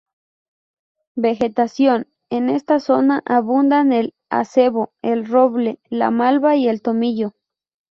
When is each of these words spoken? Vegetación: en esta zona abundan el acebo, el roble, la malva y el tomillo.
Vegetación: 1.15 2.07
en 2.31 2.49
esta 2.49 2.79
zona 2.79 3.21
abundan 3.27 3.93
el 3.93 4.15
acebo, 4.31 4.93
el 5.03 5.27
roble, 5.27 5.79
la 5.91 6.09
malva 6.09 6.55
y 6.55 6.67
el 6.67 6.81
tomillo. 6.81 7.33